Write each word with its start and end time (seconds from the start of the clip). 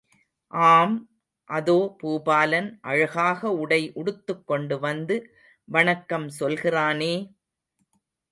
ஆம் 0.53 0.95
அதோ 1.49 1.75
பூபாலன் 1.99 2.79
அழகாக 2.81 3.51
உடை 3.57 3.91
உடுத்துக் 3.93 4.47
கொண்டு 4.47 4.79
வந்து 4.79 5.17
வணக்கம் 5.67 6.27
சொல்கிறானே! 6.39 7.13